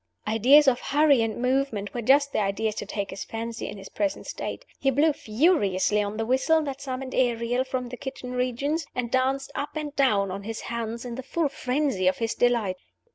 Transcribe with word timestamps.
Ideas 0.27 0.67
of 0.67 0.79
hurry 0.79 1.21
and 1.21 1.39
movement 1.39 1.93
were 1.93 2.01
just 2.01 2.33
the 2.33 2.39
ideas 2.39 2.73
to 2.77 2.87
take 2.87 3.11
his 3.11 3.23
fancy 3.23 3.67
in 3.69 3.77
his 3.77 3.87
present 3.87 4.25
state. 4.25 4.65
He 4.79 4.89
blew 4.89 5.13
furiously 5.13 6.01
on 6.01 6.17
the 6.17 6.25
whistle 6.25 6.63
that 6.63 6.81
summoned 6.81 7.13
Ariel 7.13 7.63
from 7.63 7.89
the 7.89 7.97
kitchen 7.97 8.31
regions, 8.31 8.87
and 8.95 9.11
danced 9.11 9.51
up 9.53 9.75
and 9.75 9.95
down 9.95 10.31
on 10.31 10.41
his 10.41 10.61
hands 10.61 11.05
in 11.05 11.13
the 11.13 11.21
full 11.21 11.49
frenzy 11.49 12.07
of 12.07 12.17
his 12.17 12.33
delight. 12.33 12.77